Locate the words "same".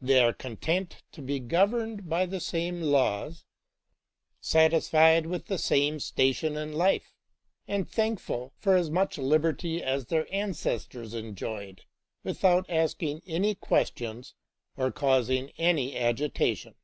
2.40-2.80, 5.58-6.00